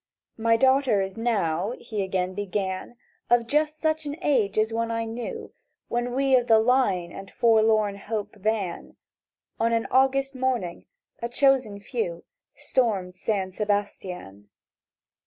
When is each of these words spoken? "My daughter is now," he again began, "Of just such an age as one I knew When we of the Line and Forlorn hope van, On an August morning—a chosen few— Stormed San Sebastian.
"My 0.39 0.57
daughter 0.57 0.99
is 0.99 1.15
now," 1.15 1.73
he 1.77 2.01
again 2.01 2.33
began, 2.33 2.95
"Of 3.29 3.45
just 3.45 3.77
such 3.77 4.07
an 4.07 4.15
age 4.23 4.57
as 4.57 4.73
one 4.73 4.89
I 4.89 5.05
knew 5.05 5.53
When 5.89 6.15
we 6.15 6.35
of 6.35 6.47
the 6.47 6.57
Line 6.57 7.11
and 7.11 7.29
Forlorn 7.29 7.97
hope 7.97 8.35
van, 8.35 8.97
On 9.59 9.71
an 9.73 9.85
August 9.91 10.33
morning—a 10.33 11.29
chosen 11.29 11.79
few— 11.79 12.23
Stormed 12.55 13.15
San 13.15 13.51
Sebastian. 13.51 14.49